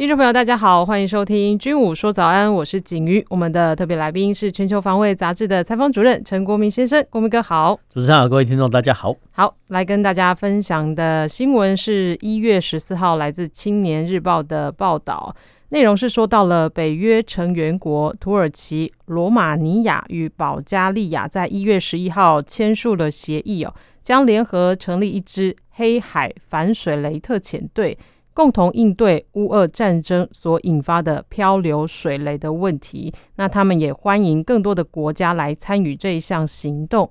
[0.00, 3.22] 听众朋友，大家好，欢迎收听《军武说早安》，我是景瑜。
[3.28, 7.78] 我们的特别来宾是《全球防卫杂志》的采访主任陈国铭先生，国民哥好。
[7.92, 9.14] 主持人好，各位听众大家好。
[9.30, 15.36] 好，来跟大家分享的新闻是一月十四号来自《青年日报》的报道，
[15.68, 27.98] 内容是说到了北约成员国土耳其、罗马尼亚与保加利亚在一月十一号签署了协议哦，将联合成立一支黑海反水雷特遣队。
[28.40, 33.12] 共同应对乌俄战争所引发的漂流水雷的问题。
[33.36, 37.10] 那他们也欢迎更多的国家来参与这一项行动。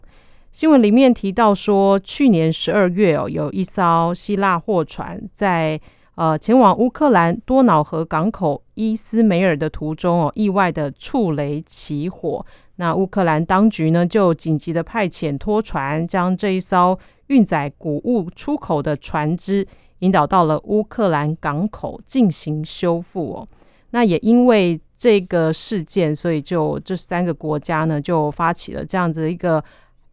[0.52, 5.80] 新闻里面提到说，去年十二月哦，有一艘希腊货船在
[6.16, 12.44] 呃前往乌克兰多瑙河港口伊斯梅尔的途中哦，意外的触雷起火。
[12.78, 19.68] 那乌克兰当局呢，就紧急的派遣拖船，将这一艘运载谷物出口的船只。
[20.00, 23.48] 引导到了乌克兰港口进行修复哦，
[23.92, 29.64] 那也因为这个事件，所以就这三个国家呢就发起了这样子一个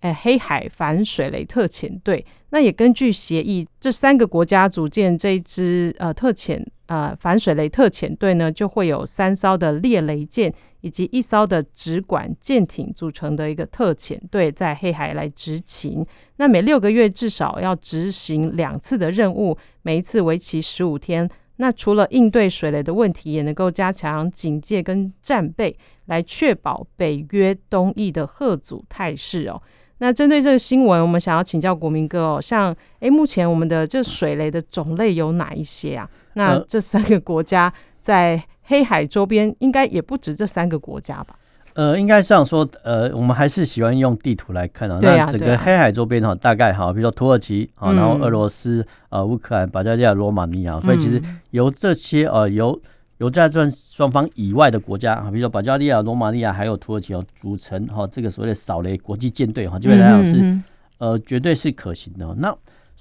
[0.00, 2.24] 诶黑海反水雷特遣队。
[2.50, 10.52] 那也根据协议，这三个国家组建这一支呃特遣呃反水雷特遣队呢，就会有三艘的猎雷舰。
[10.82, 21.28] 以及一艘的直管舰艇组成的一个特遣队在黑海来执勤，那每六个月至少要执行两次的任务，每一次为期十五天。
[21.56, 29.60] 那除了应对水雷的问题，也能够加强警戒跟战备，来确保北约东翼的吓阻态势哦。
[29.98, 36.08] 那针对这个新闻，我们想要请教国民哥哦，像诶，目前我们的这水雷的种类有哪一些啊？
[36.36, 41.34] 那这三个国家在黑海周边应该也不止这三个国家吧？
[41.72, 44.94] 呃，应该这样说，呃，我们还是喜欢用地图来看啊。
[44.94, 52.80] 啊，那整个黑海周边哈，大概哈，比如说土耳其啊，然后俄罗斯呃，乌克兰、保加利亚、罗马尼亚，所以其实由这些呃，由
[53.18, 60.58] 由在这双方以外的国家啊，比如说保加利亚、罗马尼亚还有土耳其哦，组成哈这个所谓的扫雷国际舰队哈，基本上是
[60.98, 62.26] 呃，绝对是可行的。
[62.38, 62.56] 那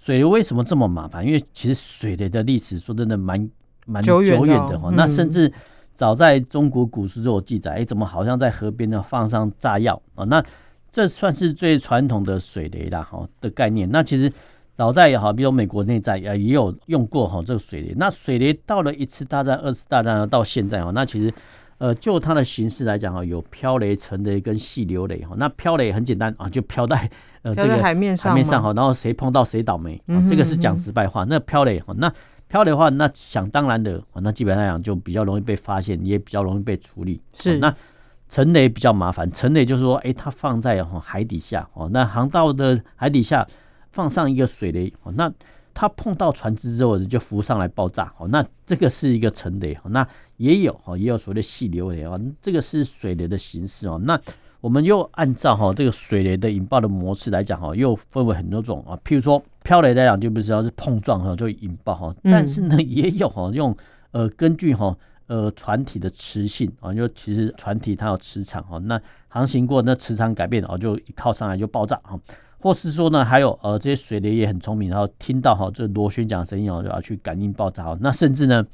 [0.05, 1.25] 水雷为什么这么麻烦？
[1.25, 3.49] 因为其实水雷的历史说真的蛮。
[3.87, 5.53] 蛮久远的哈，那甚至
[5.93, 10.25] 早在中国古书就有记载，哎，怎么好像在河边呢放上炸药啊？
[10.25, 10.43] 那
[10.91, 13.87] 这算是最传统的水雷啦哈的概念。
[13.91, 14.33] 那其实
[14.75, 17.93] 早在也好，比如美国内战也有用过哈这个水雷。
[17.95, 21.31] 那水雷到了一次大战、二次大战到现在哈，那其实
[21.77, 25.35] 呃就它的形式来讲啊，有飘雷、沉雷跟细流雷哈。
[25.37, 27.09] 那飘雷很简单啊，就飘在
[27.43, 31.23] 呃这个海面上，海面上哈，然后谁碰到谁倒霉啊，这个是讲直白话。
[31.25, 32.11] 那飘雷哈那。
[32.47, 37.19] 飘雷的话，那想当然的，那基本上讲就比较容易被发现，也比较容易被处理。
[37.33, 37.73] 是那
[38.29, 43.45] 沉雷比较麻烦，沉雷就是说，哎，它放在海底下哦，那航道的海底下
[43.89, 45.29] 放上一个水雷哦，那
[45.75, 54.19] 它碰到船只之后就浮上来爆炸哦，那这个是一个沉雷哦，那也有哦，也有所谓的细流雷哦，这个是水雷的形式哦，那。
[54.61, 58.97] 我们又按照哈这个水雷的引爆的模式来讲哈，又分为很多种啊。
[59.05, 63.77] 譬如说漂雷来讲，就不知道是碰撞哈就引爆哈，但是呢也有哈用
[64.09, 64.97] 呃根据哈
[65.27, 72.19] 呃船体的磁性啊，因为其实船体它有磁场哈，那航行过那磁场改变哦，就一靠上来就爆炸哈，
[72.59, 78.65] 或是说呢还有呃这些水雷也很聪明，然后听到哈这螺旋桨声音哦就要去感应爆炸哈，那甚至呢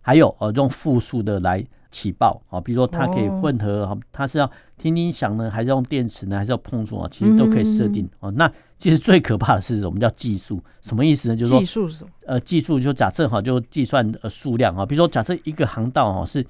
[0.00, 1.64] 还有呃用复数的来。
[1.90, 7.08] 起爆啊，比如说它可以混合啊，它是要听听响呢，还是用电池呢，还是要碰触啊？
[7.10, 8.28] 其实都可以设定啊。
[8.36, 8.46] 那
[8.76, 10.62] 其实最可怕的是什么叫计数？
[10.82, 11.36] 什么意思呢？
[11.36, 12.10] 就是说，计数是什么？
[12.26, 14.84] 呃，计数就假设哈，就计算呃数量啊。
[14.84, 16.46] 比如说，假设一个航道哈是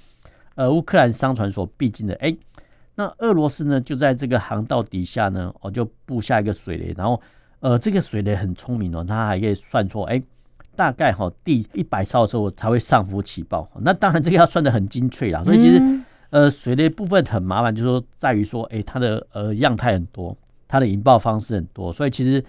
[0.56, 2.36] 呃乌克兰商船所必经的，哎，
[2.98, 7.18] 那俄罗斯呢就在这个航道底下呢，哦就布下一个水雷，然后
[7.60, 10.20] 呃这个水雷很聪明哦，它还可以算错，哎。
[10.78, 15.42] 大概哈第一百艘的时候才会上浮起爆，那当然这个要算得很精确啦。
[15.42, 16.00] 所以其实
[16.30, 20.36] 呃水雷部分很麻烦，就是说在于说，哎它的呃样态很多，
[20.68, 22.44] 它的引爆方式很多，所以其实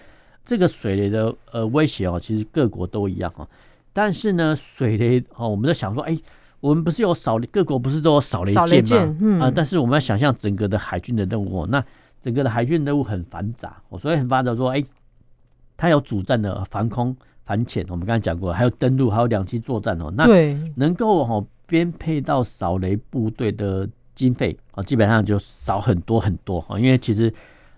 [0.45, 3.47] 这个水雷的呃威胁哦，其实各国都一样哈。
[3.91, 6.15] 但是呢水雷哦，我们在想说，哎
[6.59, 9.45] 我们不是有扫各国不是都有扫雷舰吗？
[9.45, 11.83] 啊，但是我们要想象整个的海军的任务，那
[12.21, 14.83] 整个的海军任务很繁杂，所以很繁杂说，哎
[15.77, 17.15] 它有主战的防空。
[17.45, 20.13] 反潜，我们刚才讲过，还有登陆，还有两栖作战哦。
[20.15, 20.27] 那
[20.75, 26.77] 能够哦编配到扫雷部队的经费啊，基本上就少很多很多啊。
[26.77, 27.33] 因为其实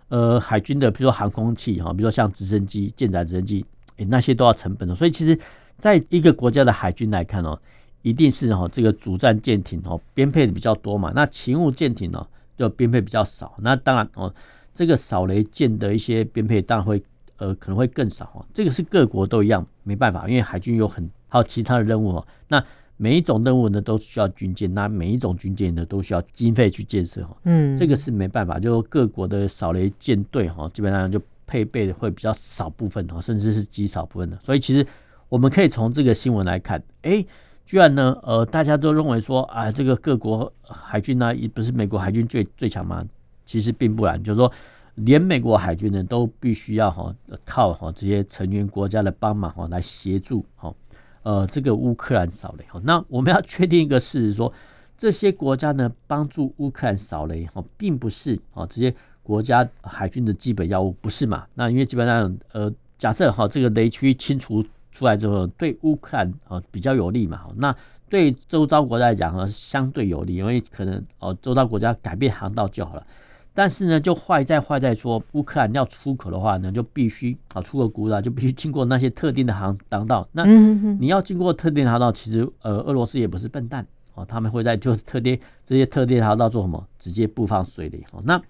[0.10, 4.94] 呃，海军的比如说航空器哈，比如说像直升机、舰载直升机，诶，那些都要成本的。
[4.94, 5.39] 所以其实
[5.78, 7.57] 在一个国家的海军来看哦，
[8.01, 12.25] 一定是哈这个主战舰艇哦编配的比较多嘛，那勤务舰艇呢
[12.57, 13.53] 就编配比较少。
[13.59, 14.33] 那当然哦，
[14.74, 17.01] 这个扫雷舰的一些编配当然会
[17.38, 18.45] 呃可能会更少哦。
[18.53, 22.27] 这个是各国都一样，没办法，因为海军有很还有其他的任务哦。
[22.48, 22.63] 那
[22.98, 27.36] 每一种任务呢，都需要军舰，那每一种军舰呢，都需要经费去建设哈。
[27.45, 34.38] 嗯，这个是没办法，就各国的扫雷舰队哈，基本上就配备的会比较少部分哈，甚至是极少部分的。
[34.39, 34.86] 所以其实
[35.30, 37.25] 我们可以从这个新闻来看，哎、
[37.71, 43.01] 居然呢，呃，大家都认为说啊，这个各国海军呢，也不是美国海军最最强吗？
[43.45, 44.51] 其实并不然，就是说，
[44.95, 47.15] 连美国海军呢，都必须要哈
[47.45, 50.75] 靠哈这些成员国家的帮忙哈来协助哈。
[51.23, 54.51] 呃，这个乌克兰扫雷哈，那我们要确定一个事实，说
[54.97, 61.47] 这些国家呢帮助乌克兰扫雷哈，并不是啊这些国家海军的基本要务，不是嘛？
[61.53, 67.75] 那因为基本上呃，假设哈这个雷区清除出来之后，对乌克兰啊比较有利嘛，那
[68.09, 73.05] 对周遭国家来讲呢相对有利，因为可能哦周遭国家改变航道就好了。
[73.53, 80.25] 但是呢，就坏在坏在说，乌克兰要出口的话呢，就必须啊出口谷物就必须经过那些特定的航航道。
[80.31, 86.81] 那你要经过特定航道，其实呃，俄罗斯也不是笨蛋哦，他们会在就是特定这些特定航道做什么？
[86.97, 88.21] 直接布放水雷哦。
[88.23, 88.41] 那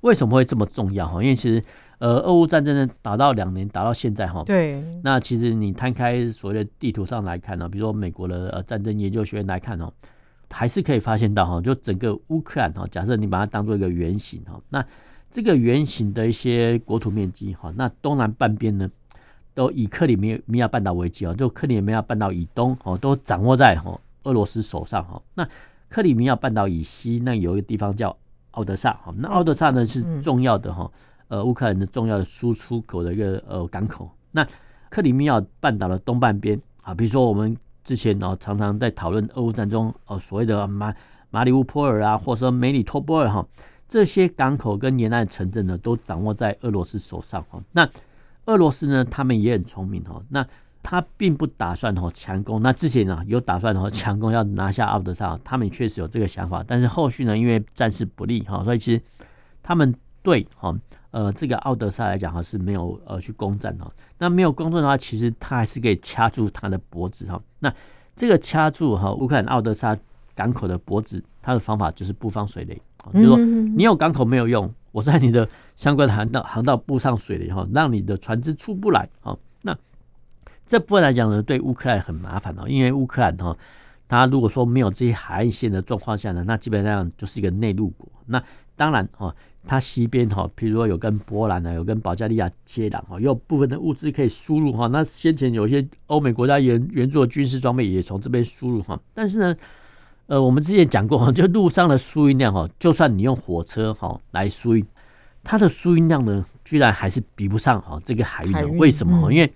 [0.00, 1.22] 为什么会这么重要哈？
[1.22, 1.62] 因为其实
[1.98, 4.42] 呃，俄乌战争呢打到两年，打到现在哈。
[4.44, 4.84] 对。
[5.02, 9.92] 那其实你摊开所谓的地图上来看呢，比如说美国的呃战争研究学院来看哦。
[10.52, 14.84] 还是可以发现到哈，就整个乌克兰哈，假设你把它当做一个圆形哈，那
[15.30, 18.90] 这个圆形的一些国土面积哈，那东南半边呢，
[19.54, 25.22] 都以克里米米亚半岛为基啊，就克里米亚半岛以东哦，都掌握在哈俄罗斯手上哈。
[25.34, 25.48] 那
[25.88, 28.16] 克里米亚半岛以西，那有一个地方叫
[28.52, 30.90] 奥德萨哈，那奥德萨呢是重要的哈，
[31.28, 34.10] 呃，乌克兰的重要的输出口的一个呃港口。
[34.30, 34.46] 那
[34.88, 37.56] 克里米亚半岛的东半边啊，比如说我们。
[37.82, 40.94] 之前呢，常常在讨论俄乌战争哦，所谓的马
[41.30, 43.44] 马里乌波尔啊，或者说梅里托波尔哈，
[43.88, 47.58] 这些港口跟沿岸城镇呢，都掌握在俄罗斯手上哈。
[47.72, 47.88] 那
[48.44, 50.46] 俄罗斯呢，他们也很聪明哈，那
[50.82, 52.62] 他并不打算哦强攻。
[52.62, 59.02] 那之前呢，有打算哦强攻要拿下奥德萨，他们确实有这个想法，但是后续呢，因为战事不利哈，所以其实
[59.62, 60.74] 他们对哈。
[61.12, 67.42] 呃，这个奥德萨来讲哈是没有呃去攻占哈，那没有攻占的话，其实他还是可以掐住他的脖子哈。
[67.58, 67.74] 那
[68.14, 69.98] 这个掐住哈乌克兰奥德萨
[70.36, 72.80] 港口的脖子，他的方法就是布放水雷，
[73.12, 79.36] 就是说你有港口没有用，我在你的相关的航道航道布上水雷哈，让你的船只出不来哈。
[80.70, 83.56] 那这部分来讲呢，对乌克兰很麻烦哦，因为乌克兰哈，
[84.08, 88.08] 它如果说没有这些海岸线的状况下呢，那基本上就是一个内陆国。
[88.26, 88.42] 那
[88.76, 89.34] 当然哦。
[89.66, 94.86] 它西边哈，比如说有跟波兰啊，有跟保加利亚接壤哈，有部分的物资可以输入哈。
[94.86, 98.98] 那先前有一些欧美国家援援助的军事装备也从这边输入哈。
[99.12, 99.54] 但是呢，
[100.28, 104.82] 呃，我们之前讲过哈，就路上的输运量哈，就算你用火车哈来输运，
[105.44, 108.66] 它的输运量呢，居然还是比不上哈这个海运的。
[108.66, 109.30] 为什么？
[109.30, 109.52] 因为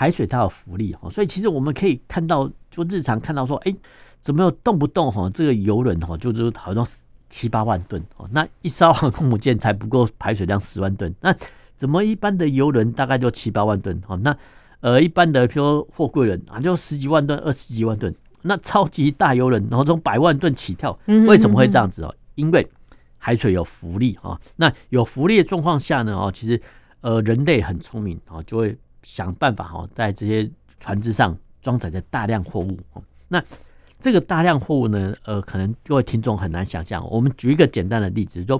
[0.00, 3.74] 海水它有浮力哈，所以其实我们可以看到，就日常看到说，哎，
[4.18, 6.86] 怎么有动不动哈这个游轮哈，就是好像。
[7.32, 11.32] 七八万吨哦，那一艘航空母舰才不够排水量十万吨，那
[11.76, 14.16] 怎么一般的游轮大概就七八万吨哦？
[14.16, 14.36] 那
[14.80, 22.12] 呃一般的比如说货柜轮啊就十几万吨、二十几万吨，那超级大游轮然后从百万吨起跳，为什么会这样子哦？
[22.34, 22.68] 因为
[23.16, 26.60] 海水有浮力啊，那有浮力的状况下呢哦，其实
[27.00, 33.42] 呃人类很聪明啊，就会想办法哈，在这些船只上装载着大量货物哦，那。
[34.02, 37.06] 这个大量货物呢，呃，可能各位听众很难想象。
[37.10, 38.58] 我们举一个简单的例子，就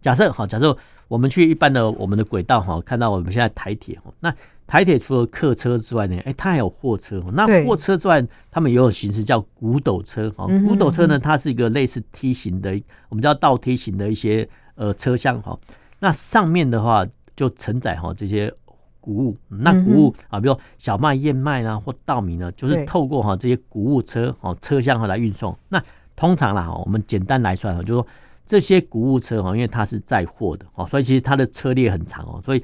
[0.00, 4.32] 假设哈，假设我们去一般的我们的轨道哈，看到我们现在台铁哈，那
[4.68, 7.20] 台铁除了客车之外呢，哎，它还有货车。
[7.32, 10.46] 那货车之外，他们也有形式叫古斗车哈。
[10.64, 15.58] 古斗车呢，它是一个类似梯形的，我们叫倒梯形的一些呃车厢哈。
[15.98, 18.54] 那上面的话就承载哈这些。
[19.00, 25.56] 谷物，那谷物啊，比如小麦、燕麦啊，或稻米呢，就是透过哈这些谷物车哦车厢哈来运送。
[25.68, 25.82] 那
[26.14, 28.06] 通常啦哈，我们简单来算哈，就是说
[28.46, 32.40] 这些谷物车哈，因为它是载货的哦，所以其实它的车列很长哦。
[32.44, 32.62] 所以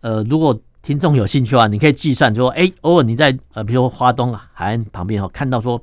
[0.00, 5.80] 呃，如果听众有兴趣的话，你可以计算说，哎，偶尔你在呃，比如说花东海岸旁边哈，看到说，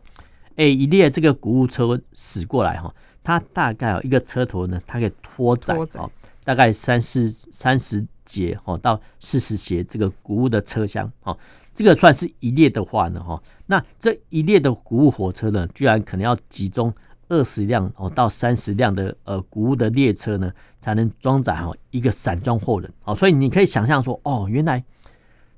[0.56, 2.94] 哎，一列这个谷物车驶过来哈，
[3.24, 6.10] 它大概一个车头呢，它可以拖载哦，
[6.44, 8.06] 大概三四三十。
[8.26, 11.38] 节哦到四十节这个谷物的车厢哦，
[11.74, 16.94] 这个算是一列的话呢哈，那这一列的谷物火车呢，居然可能要集中
[17.30, 23.16] 二十辆哦到三十辆的呃谷物的列车呢，才能装载哦一个散装货轮哦。
[23.16, 24.84] 所以你可以想象说，哦，原来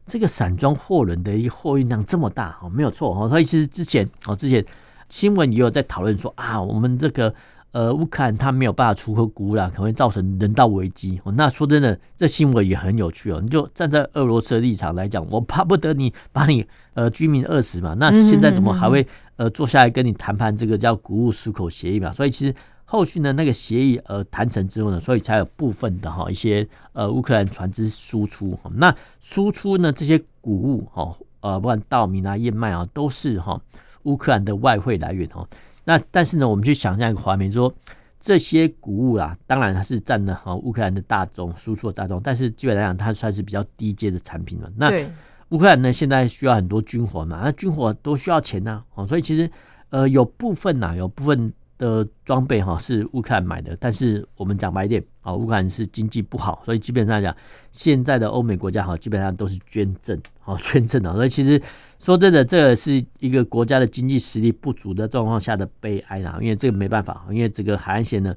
[0.05, 3.29] 这个散装货轮的一货运量这么大哦，没有错哦。
[3.29, 4.65] 所以其实之前哦，之前
[5.09, 7.33] 新闻也有在讨论说啊，我们这个。
[7.75, 11.19] 呃，乌克兰他没有办法出口谷物啦，可能会造成人道危机。
[11.25, 13.41] 哦，那说真的，这新闻也很有趣哦。
[13.43, 17.93] 你就站在俄罗斯的立场来讲，我巴不得你把你呃居民饿死嘛。
[17.93, 19.05] 那现在怎么还会
[19.35, 22.13] 呃坐下来跟你谈判这个叫谷物出口协议嘛？
[22.13, 22.55] 所以其实
[22.85, 28.57] 后续呢，那个协议呃谈成之后呢，所以才有部分的哈一些呃乌克兰船只输出。
[28.75, 33.59] 那输出呢这些谷物哈呃不管稻米啊燕麦啊都是哈
[34.03, 35.45] 乌克兰的外汇来源哈。
[35.85, 37.73] 那但是呢，我们去想象一个画面，说
[38.19, 44.69] 这些谷物啊，当然它是占了哈乌克兰的大宗输出的大宗，但是基本来讲，它算是比较低阶的产品了。
[44.75, 44.91] 那
[45.49, 49.49] 乌克兰呢，现在需要很多军火嘛，那军火都需要钱呐，哦，所以其实
[49.91, 51.53] 呃有部分呐，有部分。
[51.77, 57.35] 的装备哈是乌克兰买的，但是我们讲白一点啊，乌克兰是经济不好，所以基本上讲，
[57.71, 61.13] 现在的欧美国家哈基本上都是捐赠，好捐赠的。
[61.13, 61.61] 所以其实
[61.99, 66.37] 说真的，这是一个国家的经济实力不足的状况下的悲哀啦。
[66.39, 68.33] 因为这个没办法，因为这个海岸线呢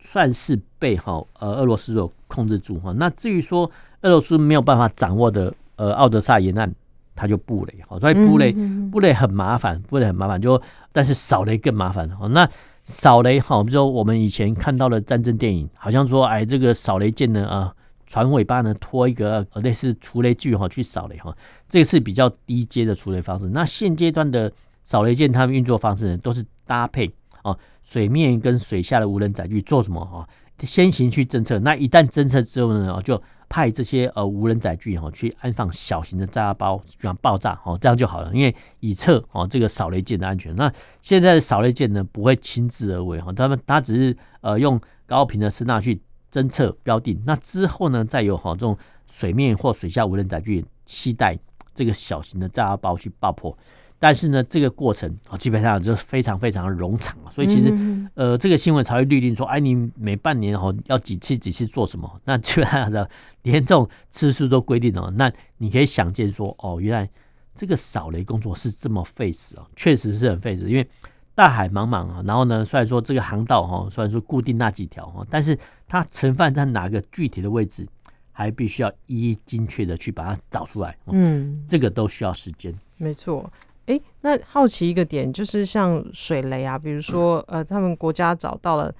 [0.00, 2.92] 算是被哈呃俄罗斯所控制住哈。
[2.92, 3.70] 那至于说
[4.02, 6.70] 俄罗斯没有办法掌握的呃奥德萨沿岸，
[7.16, 8.52] 它就布雷好，所以布雷
[8.92, 10.60] 布雷很麻烦，布雷很麻烦，就
[10.92, 12.28] 但是扫雷更麻烦哦。
[12.28, 12.46] 那
[12.84, 17.74] 扫雷哈，比如说我们以前看到的战争电影，好像说，哎，这个扫雷舰呢，啊，
[18.06, 21.34] 船尾巴呢拖一个类似除雷具哈去扫雷哈，
[21.68, 23.48] 这是比较低阶的除雷方式。
[23.48, 27.10] 那现阶段的扫雷舰，他们运作方式呢，都是搭配
[27.42, 30.28] 啊水面跟水下的无人载具做什么哈？
[30.64, 38.32] 先行去侦测，那一旦侦测之后呢，就派这些呃无人载具哈去安放小型的炸药包，这样爆炸哦，这样就好了。
[38.34, 40.54] 因为以测哦这个扫雷舰的安全。
[40.56, 46.00] 那现在的扫雷舰呢不会亲自而为哈，他们他只是呃用高频的声纳去
[46.32, 51.38] 侦测标定，那之后呢再有哈这种水面或水下无人载具携带
[51.74, 53.56] 这个小型的炸药包去爆破。
[53.98, 57.72] 但是呢，这个过程啊，基本上就非常非常的冗长，所以其实
[58.14, 62.20] 呃，这个新闻才会律令说，哎，你每半年哦要几次几次做什么？
[62.24, 63.08] 那基本上的
[63.42, 67.08] 连这种次数都规定了， 那你可以想见说，哦，原来
[67.54, 70.86] 这个扫雷工作是这么费时啊，确实是很费时，因为
[71.34, 75.58] 大海茫茫啊，然后呢，虽然说这个航道哈，虽然说固定那几条哈，但是
[75.88, 77.88] 它盛放在哪个具体的位置，
[78.32, 83.50] 还必须要一一精确的去把它找出来，嗯，这个都需要时间，没错。
[83.86, 88.92] 哎，那好奇一个点，就是像水雷啊，比如说，呃，他们国家找到了，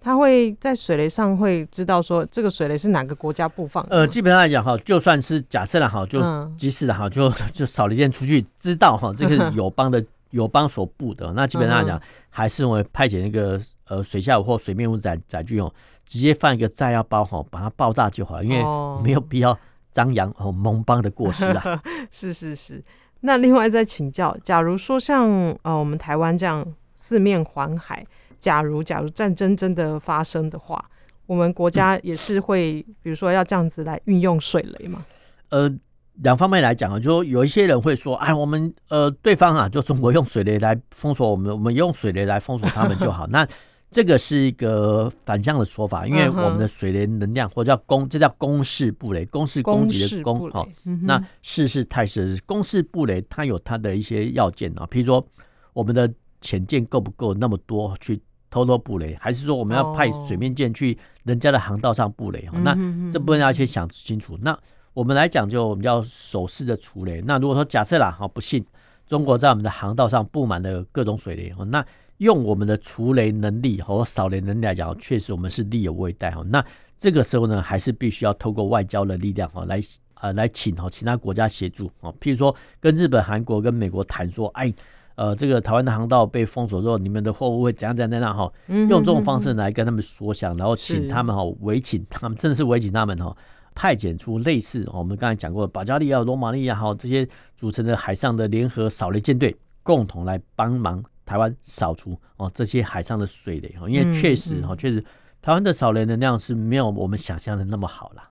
[0.00, 3.96] 他会在水雷上会知道说这个水雷是哪个国家布放的。
[3.96, 6.22] 呃，基本上来讲哈，就算是假设了哈，就
[6.56, 15.72] 即使的哈，就 就扫雷舰出去，知道哈，这个是友邦的 友邦所布的，那基本上来讲，还是会派遣那个呃水下或水面物载载具哦，
[16.06, 18.62] 直接放一个炸药包哈，把它爆炸就好了，因为
[19.02, 19.58] 没有必要
[19.90, 21.82] 张扬哦盟邦的过失啊。
[22.12, 22.84] 是是是。
[23.20, 25.28] 那另外再请教，假如说像
[25.62, 28.06] 呃我们台湾这样四面环海，
[28.38, 30.84] 假如假如战争真的发生的话，
[31.26, 35.04] 我们国家也是会，比如说要这样子来运用水雷吗？
[35.50, 35.68] 呃，
[36.22, 43.26] 两方面来讲啊，就说有一些人会说，哎，我们呃对方啊，就中国用水雷来封锁我们，我们用水雷来封锁他们就好。
[43.32, 43.46] 那
[43.90, 50.68] 这个是一个反向的说法，因为我们的水雷能量或者叫攻，这叫攻势布雷，攻势攻击的攻，好，
[51.02, 55.26] 那势是态势，攻势布雷它有它的一些要件啊，譬如说
[55.72, 62.46] 我们的潜舰够不够那么多去偷偷布雷，还是说我们要派水面舰去人家的航道上布雷？
[62.52, 62.74] 那
[63.10, 64.38] 这部分要先想清楚。
[64.42, 64.56] 那
[64.92, 67.22] 我们来讲，就我们叫手势的除雷。
[67.22, 68.64] 那如果说假设啦，好不信
[69.06, 71.84] 中国在我们的航道上布满了各种水雷，那
[72.18, 76.42] 用我们的除雷能力和扫雷能力来讲，确实我们是力有未逮哈。
[76.48, 76.64] 那
[76.98, 79.80] 这个时候呢，还是必须要透过外交的力量哈，来
[80.20, 82.12] 呃来请哈其他国家协助啊。
[82.20, 84.74] 譬如说，跟日本、韩国、跟美国谈说，哎，
[85.14, 88.52] 呃，这个台湾的航道被封锁之后，你们的货物会怎样怎样怎样哈？
[88.66, 93.36] 用这种方式来跟他们说想，然后请他们哈委请他们，真的是委请他们哈，
[93.76, 101.00] 派遣出类似我们刚才讲过的保加利亚、罗马尼亚哈这些组成的海上的联合扫雷舰队，共同来帮忙。
[101.28, 105.04] 台湾扫除哦这些海上的水雷哦，因为确实哈，确实
[105.42, 108.22] 台湾的扫雷能量是没有我们想象的那么好啦。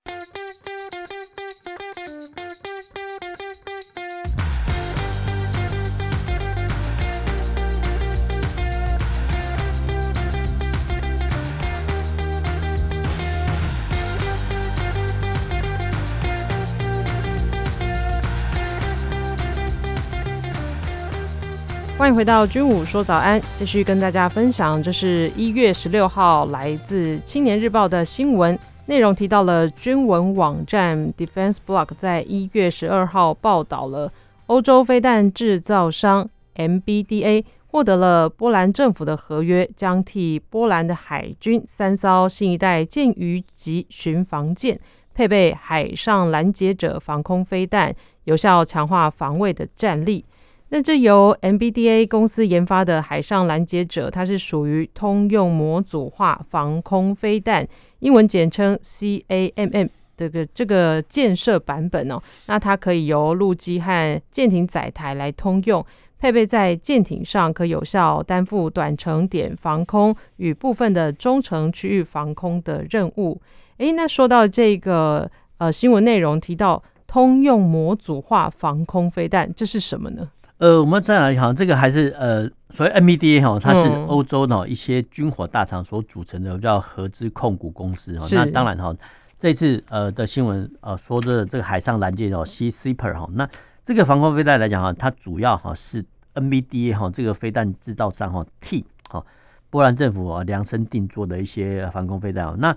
[21.98, 34.14] 欢迎回到军武说早安，继续跟大家分享，这是一月十六号来自《青年日报》的新闻内容，提到了军文网站 Defense Blog 在一月十二号报道了
[34.46, 44.80] 欧洲飞弹制造商 MBDA 获得了波兰政府的合约，将替波兰的海军三艘新一代舰鱼级巡防舰
[45.16, 50.24] 配备海上拦截者防空飞弹，有效强化防卫的战力。
[50.70, 57.66] 那这由 MBDA 公司研发的海上拦截者，它是属于通用模组化防空飞弹，
[58.00, 62.22] 英文简称 CAMM 这个这个建设版本哦。
[62.48, 65.86] 那它可以由陆基和舰艇载台来通用，
[66.20, 73.40] 配备在舰艇上，可有效担负短程点防空与部分的中程区域防空的任务。
[73.78, 80.30] 诶，那说到这个呃新闻内容提到通用模组化防空飞弹，这是什么呢？
[80.60, 88.26] 呃，我们再来讲，这个还是呃，所谓 MBDA 哈，它是欧洲的一些军火大厂所组成的叫合资控股公司哈。
[88.32, 88.92] 那当然哈，
[89.38, 93.48] 这次呃的新闻呃说的这个海上拦截哦，Sea Sleeper 哈，那
[93.84, 99.24] 这个防空飞弹来讲哈，它主要哈是 MBDA 哈这个飞弹制造商哈 T 哈
[99.70, 102.60] 波兰政府啊量身定做的一些防空飞弹。
[102.60, 102.76] 那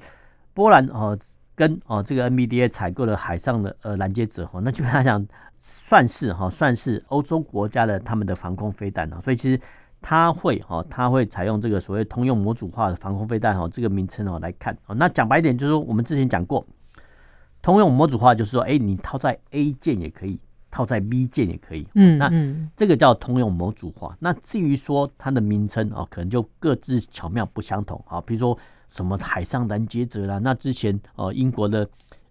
[0.52, 1.18] 波兰哦。
[1.60, 5.26] 跟哦这个 nbda 采购的海上的呃拦截者哈，那基本上讲
[5.58, 9.60] 算是哈算是欧洲国家的他们的防空飞弹啊，所以其实
[10.00, 16.66] 它会哈它会采用这个所谓通用模组化的防空飞弹哈这个名称哦来看哦，那讲白一点就是说我们之前讲过，
[17.60, 20.40] 通用模组化就是说哎你套在 A 键也可以，
[20.70, 22.32] 套在 B 键也可以，嗯，那
[22.74, 24.16] 这个叫通用模组化。
[24.18, 28.56] 那至于说它的名称哦，可能就各自巧妙不相同啊，比如说。
[28.90, 30.38] 什么海上拦截者啦？
[30.38, 31.88] 那之前哦，英国的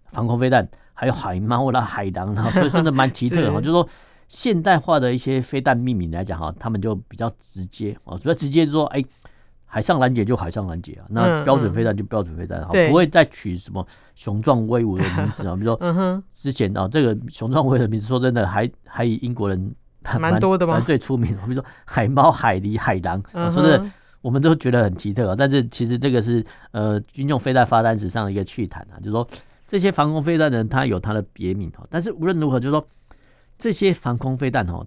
[0.08, 3.50] 防空飞弹还有海猫啦、海狼啦，所以真的蛮奇特的。
[3.60, 3.88] 就是说
[4.28, 9.02] 现代化的一些飞弹命名来讲哈，他们就比较直接哦，比较直接就说哎，
[9.64, 15.54] 海上拦截就海上拦截啊，那标准飞弹就标准飞弹，哈，不会再取什么雄壮威武的名字啊。
[15.56, 19.74] 比如说之前啊，这个雄壮威武的名字，说真的还还以英国人
[20.18, 20.78] 蛮多的嘛？
[20.80, 23.90] 最出名，比如说海猫、海狸、海狼，说真的。
[24.22, 29.26] 我们都觉得很奇特啊，但是其实这个是呃军用飞弹发展史上的一个趣谈啊，就是说
[29.66, 32.86] 这些防空飞弹呢，它有它的别名哈，但是无论如何，就是说
[33.56, 34.86] 这些防空飞弹哈，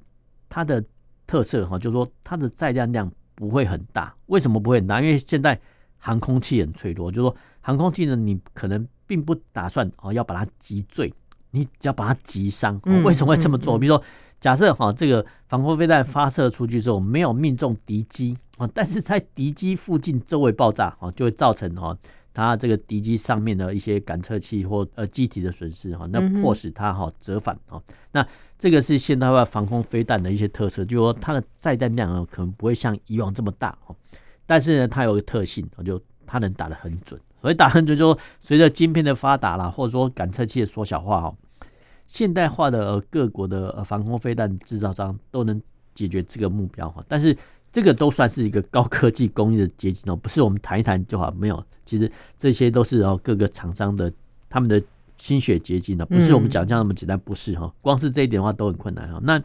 [0.49, 0.83] 它的
[1.25, 4.13] 特色哈，就是说它的载量量不会很大。
[4.27, 5.01] 为什么不会很大？
[5.01, 5.59] 因为现在
[5.97, 11.11] 航空器很脆弱，就是说航空器呢，你可能并不打算哦要把它击坠，
[11.51, 12.79] 你只要把它击伤。
[13.03, 13.79] 为什么会这么做？
[13.79, 14.03] 比如说。
[14.43, 21.97] 假设哈，这个防空飞弹发射出去之后没有命中敌机啊， 但是在敌机附近周围爆炸啊，就会造成哈
[22.33, 27.81] 它这个敌机上面的一些感测器或呃机体的损失哈，那迫使它哈折返啊。
[28.11, 28.27] 那
[28.59, 33.95] 这个是现代化防空飞弹的一些特色，就是说它的载弹量呢可能不会像以往这么大哦，
[34.45, 37.17] 但是呢它有个特性，就它能打得很准。
[37.41, 41.33] 所以打很准，就说随着晶片的发达啦，或者说感测器的缩小化哈。
[42.05, 45.61] 现代化的各国的防空飞弹制造商都能
[45.93, 47.35] 解决这个目标哈，但是
[47.71, 54.11] 这个都算是一个高科技工艺的结晶哦，不是我们谈一谈就好，没有，其实这些都是哦各个厂商的
[54.49, 54.81] 他们的
[55.17, 59.19] 心血结晶呢，不是我们讲这样那么简单，不是哈，光是这一点的话都很困难哈。
[59.23, 59.41] 那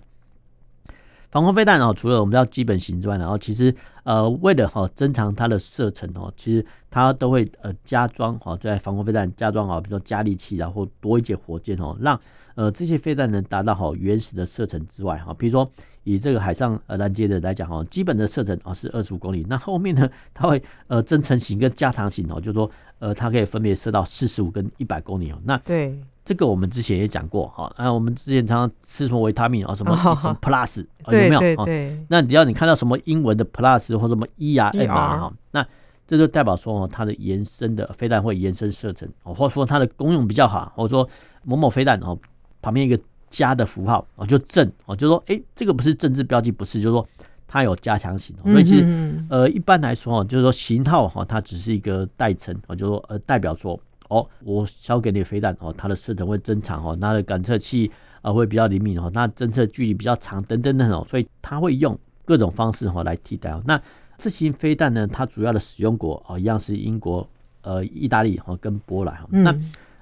[1.31, 12.19] 防空飞弹哦，除了我们要基本型之外，然后其实呃为了哈增强它的射程哦，其实它都会呃加装哈在防空飞弹加装啊，比如说加力器然后多一节火箭哦，让
[12.55, 15.71] 呃，这些飞弹能达到好原始的射程之外哈，比如说
[16.03, 25.39] 以这个海上呃拦截的来讲哈，基本的射程啊是二十五公里，那后面呢，它会呃增程型跟加长型哦，就是说呃它可以分别射到四十五跟一百公里哦。
[25.45, 25.97] 那对
[26.29, 31.39] 这个我们之前也讲过哈，啊我们之前常常吃什么维他命啊什么什么 plus 有没有？
[31.41, 32.07] 对对对。
[32.11, 35.67] 那只要你看到什么英文的 plus 或者什么 e r m 哈，那
[36.07, 41.09] 这就代表说哦它的延伸的飞弹会延伸射程哦，或者说它的功用比较好，或者说
[41.45, 42.19] 某某飞弹哦。
[42.61, 47.07] 旁边一个加的符号哦，就正哦，就说哎，这个不是政治标记，不是，就是说
[47.47, 57.91] 它有加强型，所以其实呃一般来说哦，就是说型号哈，它只是一个代称哦，就是说呃代表说哦，我销给你飞弹哦，它的射程会增长哦，它的感测器
[58.23, 63.63] 啊会比较灵敏哦，那侦测距离比较长等等等哦，所以它会用各种方式哈来替代哦。
[63.67, 63.81] 那
[64.19, 67.29] 这型飞弹呢，它主要的使用国哦一样是英国、
[67.63, 69.55] 呃意大利哈跟波兰哈那。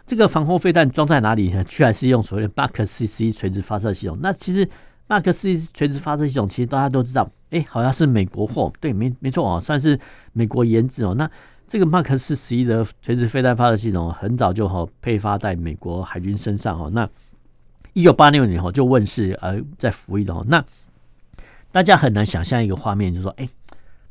[0.09, 1.65] 这个防空飞弹装在哪里呢？
[1.65, 4.17] 居然是用所谓的 Mark 四十一垂直发射系统。
[4.23, 4.65] 那其实
[5.09, 8.73] Mark 四十一垂直发射系统，其实大家都知道，哎，好像是美国货。
[8.79, 9.99] 对，没没错哦，算是
[10.33, 11.13] 美国研制哦。
[11.15, 11.29] 那
[11.67, 16.91] 这个 Mark 四十一的垂直飞弹发射系统，很早就好配发在美国海军身上哦。
[16.93, 17.09] 那
[17.93, 20.45] 一九八六年哦就问世，而在服役的哦。
[20.49, 20.65] 那
[21.73, 23.51] 大家很难想象一个画面，就是说，哎、欸，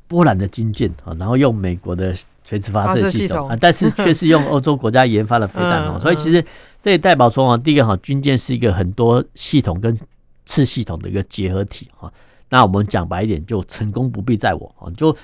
[0.08, 2.14] 波兰的军舰啊，然后用美国的
[2.44, 6.44] 垂直发射系统啊，但是 却是用欧洲国家研发的飞弹哦，所以其实
[6.80, 9.98] 这也代表说啊，第一个哈，军舰是一个很多系统跟
[10.46, 12.12] 次系统的一个结合体哈。
[12.50, 15.16] 那我们讲白一点，就成功不必在我啊，就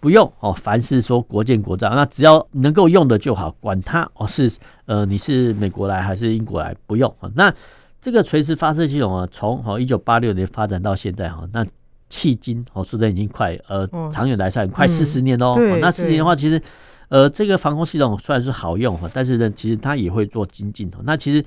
[0.00, 4.50] 不用哦，凡是说国建国造，那只要能够用的就好，管它哦是
[4.86, 7.28] 呃你是美国来还是英国来，不用啊。
[7.34, 7.52] 那
[8.00, 11.64] 这个垂直发射系统啊，从哦一九八六年发展到现在哈，那
[12.08, 15.58] 迄今哦说的已经快呃长远来算快四十年喽。
[15.80, 16.62] 那四年的话，其实
[17.08, 20.88] 呃这个防空系统虽然是好用哈，但是呢，其实它也会做精进。
[21.02, 21.44] 那其实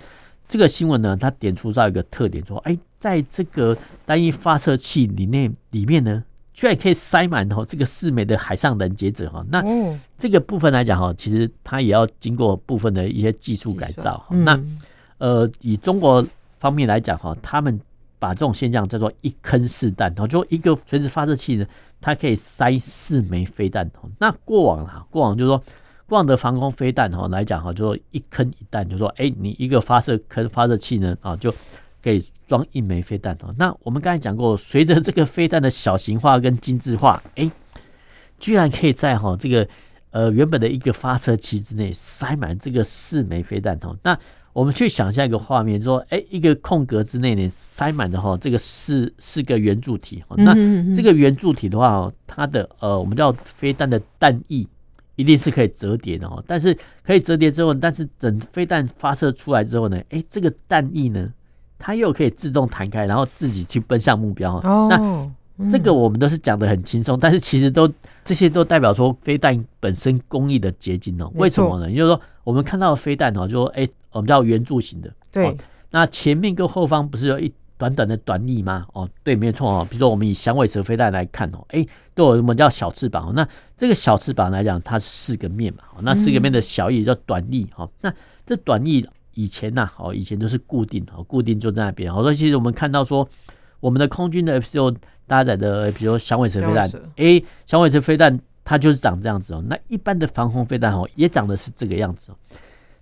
[0.50, 6.22] 这个新闻呢，它点出到一个特点，说哎，在这个单一发射器里面里面呢。
[6.54, 9.64] 居然可以塞满哦，这个四枚的海上拦截者哈，那
[10.18, 14.26] 这个部分来讲哈，其实它也要经过部分的一些技术改造。
[14.30, 14.60] 那
[15.18, 16.26] 呃，以中国
[16.60, 17.80] 方面来讲哈，他们
[18.20, 21.66] 把这种现象叫做一坑四弹，然后就一个垂直发射器呢，
[22.02, 23.90] 它可以塞四枚飞弹。
[24.20, 25.58] 那过往啊，过往就是说，
[26.06, 31.54] 过往的防空飞弹哈来讲哈，就说一坑一弹，就说哎，你一个发射坑发射器呢啊就。
[32.04, 33.54] 可以装一枚飞弹哦。
[33.58, 37.50] 那我们刚才讲过，随着这个飞弹的小型化跟精致化，哎，
[38.40, 39.68] 居然可以在哈这个
[40.10, 43.96] 呃原本的一个发射器之内塞满这个四枚飞弹哦。
[44.04, 44.18] 那
[44.54, 50.22] 我们去想象一个画面，说哎一个空格之内呢塞满的哈这个四四个圆柱体。
[50.36, 50.54] 那
[50.94, 54.68] 这个圆柱体的话，它的呃我们叫飞弹的弹翼
[55.16, 56.44] 一定是可以折叠的哦。
[56.46, 61.32] 但是可以折叠之后，但是等飞弹发射出来之后呢，哎这个弹翼呢？
[61.82, 64.58] 它又可以自动弹开，然后自己去奔向目标。
[64.58, 67.92] 哦，那这个我们都是讲的很轻松，但是其实都
[68.24, 71.32] 这些都代表说飞弹本身工艺的结晶哦。
[71.34, 71.90] 为什么呢？
[71.90, 75.12] 也就是说，我们看到的飞弹哦，就说哎，我们叫圆柱形的。
[75.32, 75.58] 对。
[75.90, 78.86] 那前面跟后方不是有一短短的短翼吗？
[78.94, 79.88] 哦，对，没错哦。
[79.90, 83.34] 比如说我们以响尾蛇飞弹来看哦，哎，都有什么叫小翅膀？
[83.36, 85.84] 那这个小翅膀来讲，它是四个面嘛。
[86.02, 87.68] 那四个面的小翼叫短翼。
[87.76, 88.14] 哈，那
[88.46, 89.06] 这短翼。
[89.34, 92.14] 以前呐，哦，以前都是固定，哦，固定就在那边。
[92.14, 93.28] 好多其实我们看到说，
[93.80, 94.94] 我们的空军的 F 十六
[95.26, 99.64] 搭载的，比如说响尾蛇飞弹，哎，响尾蛇飞弹它就是长这样子哦。
[99.68, 102.36] 那一般的防空飞弹哦，也长的是这个样子哦。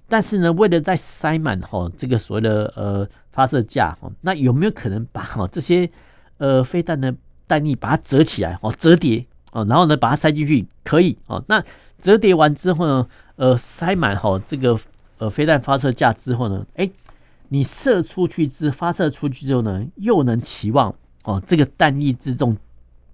[0.08, 5.90] 但是呢，为了再塞满哈这个所谓的呃发射架哦，那有没有可能把哈这些
[6.38, 7.14] 呃飞弹的
[7.48, 10.68] 弹翼把它折起来哦，折叠哦，然后呢把它塞进去？
[10.84, 11.44] 可以哦。
[11.48, 11.64] 那
[12.00, 14.80] 折叠完之后呢，呃，塞满哈这个。
[15.20, 16.90] 呃，飞弹发射架之后呢，哎，
[17.50, 20.94] 你射出去之发射出去之后呢，又能期望
[21.26, 22.58] 哦，这个弹翼自重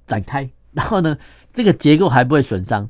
[0.07, 1.17] 展开，然后呢，
[1.53, 2.89] 这个结构还不会损伤，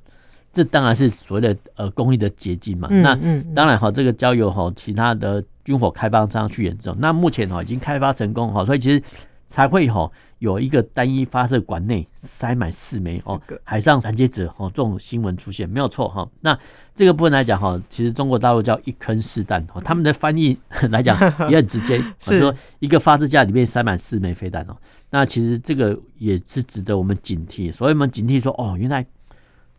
[0.54, 2.88] 这当然是所谓的呃工艺的结晶嘛。
[2.90, 3.16] 那
[3.56, 6.96] 当然哈，这个交由哈其他的军火开发商去研究。
[7.00, 9.02] 那目前哈已经开发成功哈，所以其实。
[9.48, 16.28] 才会哈有一个单一发射管内塞满四枚哦海上拦截者哦这种新闻出现没有错哈。
[16.42, 16.58] 那
[16.94, 20.58] 这个部分来讲哈，其实中国大陆叫一坑四弹哦，他们的翻译
[20.90, 21.18] 来讲
[21.50, 24.76] 也很直接，是说一个发射架里面塞满四枚飞弹哦。
[25.12, 29.06] 那其实这个也是值得我们警惕，所以我们警惕说哦，原来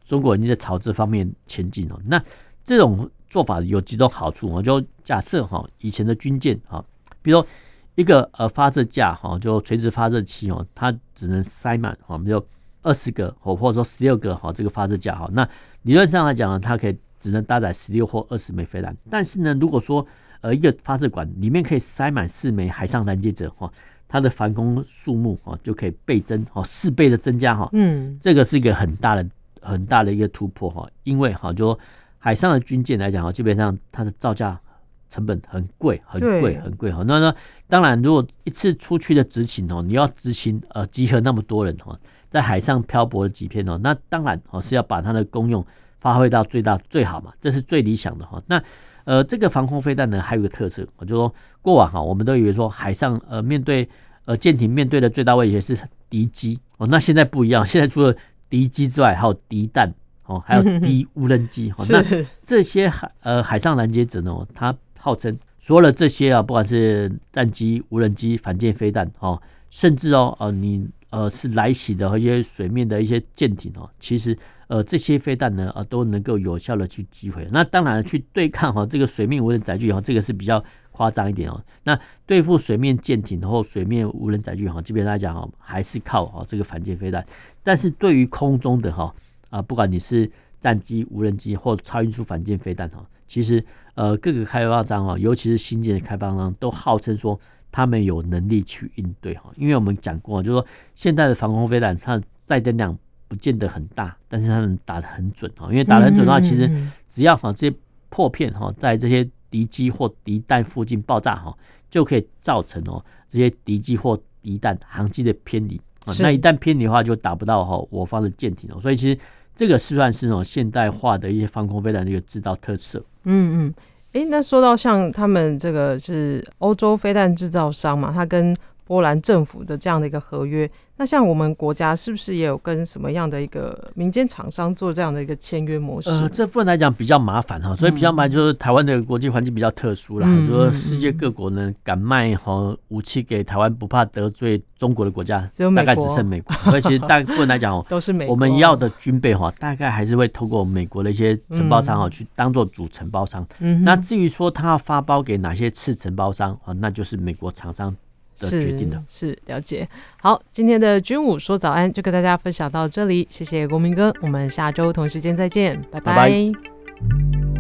[0.04, 2.00] 中国已经在朝这方面前进哦。
[2.06, 2.22] 那
[2.64, 6.84] 这种做法有几种好处，我就假设哈以前的军舰哈，
[7.20, 7.48] 比如说。
[7.96, 12.40] 一个呃发射架哈，就垂直发射器哦，它只能塞满哈，比如
[12.82, 15.48] 二十个或或者说十六个哈，这个发射架哈，那
[15.82, 18.94] 理论上来讲呢，它可以只能搭载十六或二十枚飞弹。
[19.10, 20.06] 但是呢，如果说
[20.42, 23.72] 呃一个发射管里面可以塞满四枚海上拦截者哈，
[24.06, 27.66] 它的防空数目哈就可以倍增哦，四倍的增加哈。
[27.72, 29.26] 嗯，这个是一个很大的
[29.62, 31.78] 很大的一个突破哈，因为哈，就说
[32.18, 34.60] 海上的军舰来讲哈，基本上它的造价。
[35.08, 37.02] 成本很贵，很贵，很贵哈。
[37.06, 37.34] 那那，
[37.68, 41.98] 当然，如果一次出去的执勤哦，你要执行呃集合那么多人哈，
[42.30, 45.64] 在海上漂泊几天哦，那当然哦是要把它的功用
[45.98, 48.42] 发挥到最大最好嘛，这是最理想的哈。
[48.46, 48.62] 那
[49.04, 53.88] 呃，这个防空飞弹呢，还有一个特色，我就说过往哈，我们都以为说海上呃面对
[54.24, 55.78] 呃舰艇面对的最大威胁是
[56.10, 58.14] 敌机哦，那现在不一样， 现在除了
[58.50, 61.84] 敌机之外，还有敌弹哦，还有敌无人机 哈。
[61.88, 62.04] 那
[62.42, 69.40] 这些海呃海上拦截者呢，它号称说了这些啊，不管是战机、无人机、反舰飞弹哦，
[69.70, 77.46] 甚至哦，呃，你呃是来袭的和一些水面的一些舰艇哦，其实呃这些飞弹呢，呃都能够有效的去击毁。
[77.52, 81.62] 那当然去对抗哈 这个水面无人载具哈，这个是比较夸张一点哦。
[81.84, 87.24] 那对付水面舰艇或水面无人载具哈，基本上来讲哈，还是靠哈这个反舰飞弹。
[87.62, 89.14] 但是对于空中的哈
[89.50, 90.28] 啊，不管你是
[90.66, 93.64] 战机、无人机或超音速反舰飞弹哈，其实。
[93.96, 97.40] 呃，各个开发商啊，尤其是新建的开发商，都号称说
[97.72, 99.50] 他们有能力去应对哈。
[99.56, 102.94] 因为我们讲过，就是说现在的防空飞弹，它的载弹量
[103.26, 105.68] 不见得很大，但是它能打得很准哈。
[105.70, 106.70] 因为打得很准的话，其实
[107.08, 107.76] 只要哈这些
[108.10, 111.56] 破片哈在这些敌机或敌弹附近爆炸哈，
[111.88, 115.80] 就可以造成哦这些敌机或敌弹航机的偏离。
[116.20, 118.78] 那一旦偏离的话，就打不到哈我方的舰艇哦。
[118.78, 119.18] 所以其实
[119.56, 123.02] 这个是算是那种现代化的一些防空飞弹的一个制造特色。
[123.24, 123.74] 嗯嗯。
[124.12, 130.70] 哎，那说到像他们这个是欧洲飞弹制造商嘛，他跟波兰政府的这样的一个合约。
[130.98, 136.08] 那像我们国家是不是也有跟什么样的一个民间厂商做这样的一个签约模式？
[136.08, 140.26] 呃，这部分来讲比较麻烦哈，所以比较麻烦就是台湾的国际环境比较特殊啦。
[140.28, 146.54] 嗯、说世界各国呢敢卖哈武器给台湾，不怕得罪中国的国家，只有大概只剩美国。
[146.70, 148.34] 所以其实大部分来讲哦， 都是美国。
[148.34, 153.46] 我们要的军备哈，大概还是会透过美国的一些承包商哈去当做主承包商。
[153.58, 157.94] 嗯，那至于说他要发包给哪些次承包商啊，那就是美国厂商。
[158.36, 159.88] 是决定的，是了解。
[160.20, 166.14] 好，今天的军武说早安就跟大家分享到这里，谢谢国民哥，我们下周同时间再见，拜拜。
[166.14, 167.55] 拜拜。